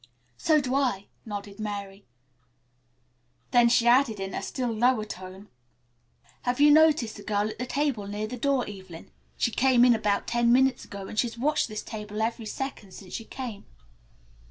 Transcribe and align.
"So 0.39 0.59
do 0.59 0.73
I," 0.73 1.05
nodded 1.27 1.59
Mary, 1.59 2.05
then 3.51 3.69
she 3.69 3.85
added 3.85 4.19
in 4.19 4.33
a 4.33 4.41
still 4.41 4.71
lower 4.73 5.05
tone, 5.05 5.47
"Have 6.41 6.59
you 6.59 6.71
noticed 6.71 7.17
the 7.17 7.21
girl 7.21 7.49
at 7.51 7.59
the 7.59 7.67
table 7.67 8.07
near 8.07 8.25
the 8.25 8.35
door, 8.35 8.67
Evelyn. 8.67 9.11
She 9.37 9.51
came 9.51 9.85
in 9.85 9.93
about 9.93 10.25
ten 10.25 10.51
minutes 10.51 10.83
ago, 10.85 11.07
and 11.07 11.19
she's 11.19 11.37
watched 11.37 11.67
this 11.67 11.83
table 11.83 12.19
every 12.23 12.47
second 12.47 12.95
since 12.95 13.13
she 13.13 13.25
came." 13.25 13.67